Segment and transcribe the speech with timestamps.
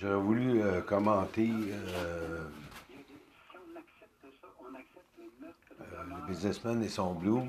[0.00, 2.44] J'aurais voulu euh, commenter euh,
[5.80, 7.42] euh, le businessman et son blues.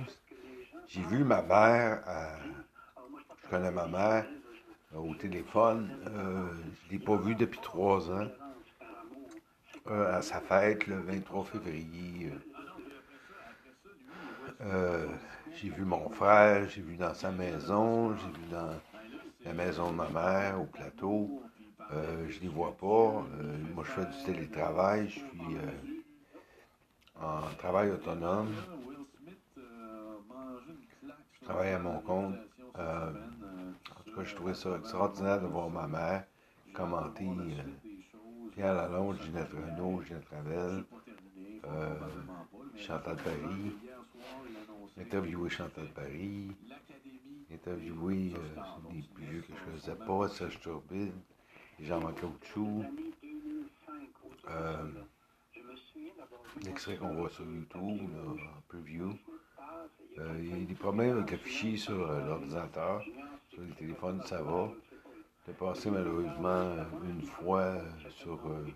[0.88, 2.36] J'ai vu ma mère, euh,
[3.44, 4.26] je connais ma mère,
[4.96, 5.92] euh, au téléphone.
[6.06, 8.27] Je ne l'ai pas vue depuis trois ans.
[9.86, 12.34] À sa fête, le 23 février.
[15.54, 18.71] J'ai vu mon frère, j'ai vu dans sa maison, j'ai vu dans
[19.45, 21.43] la maison de ma mère, au plateau.
[21.92, 22.86] Euh, je ne les vois pas.
[22.86, 25.09] Euh, moi, je fais du télétravail.
[25.09, 28.54] Je suis euh, en travail autonome.
[29.55, 32.36] Je travaille à mon compte.
[32.76, 36.26] En tout cas, je trouvais ça extraordinaire de voir ma mère
[36.73, 37.27] commenter
[38.54, 40.85] Pierre Lalonde, Ginette Renault, Ginette Ravel,
[42.77, 43.76] Chantal Paris,
[44.98, 46.52] interviewer Chantal Paris,
[47.52, 48.34] interviewer
[48.91, 51.13] des plus vieux que je faisais pas, Serge Turbide,
[51.82, 52.84] Jean-Marc Caoutchouc,
[54.49, 54.88] euh,
[56.63, 59.13] l'extrait qu'on voit sur YouTube, en preview.
[60.18, 63.04] Euh, il y a des problèmes avec le fichier sur euh, l'ordinateur,
[63.49, 64.69] sur les téléphones, ça va.
[65.47, 68.68] J'ai passé malheureusement euh, une fois euh, sur euh,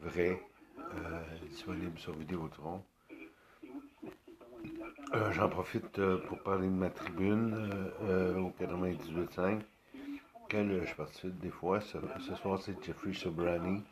[0.00, 0.42] vrai,
[0.78, 2.82] euh, disponible sur Vidéotron.
[5.14, 9.60] Euh, J'en profite euh, pour parler de ma tribune euh, euh, au 98.5,
[10.54, 11.80] euh, je participe des fois.
[11.80, 11.98] Ce,
[12.34, 13.82] soir, c'est Jeffrey Sobrani,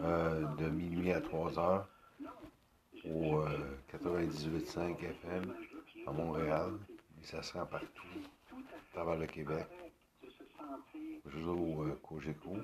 [0.00, 1.88] euh, de minuit à 3 heures,
[3.04, 3.48] au euh,
[3.92, 5.54] 98.5 FM
[6.06, 6.72] à Montréal.
[7.20, 8.06] Et ça se rend partout,
[8.52, 9.66] à travers le Québec.
[11.26, 12.62] Je au euh.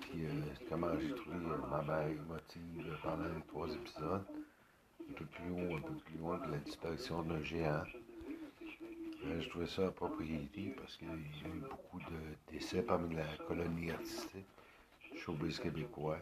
[0.00, 0.30] Puis euh,
[0.68, 4.24] comment j'ai trouvé euh, ma émotive euh, pendant les trois épisodes.
[5.08, 7.82] Un peu plus un peu plus loin que la disparition d'un géant.
[9.26, 13.14] Euh, je trouvais ça à propriété parce qu'il y a eu beaucoup de décès parmi
[13.14, 14.46] la colonie artistique,
[15.16, 16.18] showbiz québécois.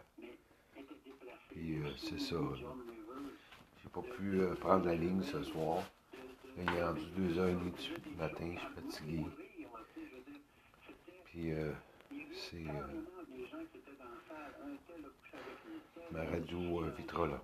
[1.49, 2.35] Puis euh, c'est ça.
[3.81, 5.83] J'ai pas pu euh, prendre la ligne ce soir.
[6.57, 9.25] Là, il est rendu 2h30 du matin, je suis fatigué.
[11.25, 11.71] Puis euh,
[12.33, 12.65] c'est
[16.11, 17.41] ma radio Vitrola.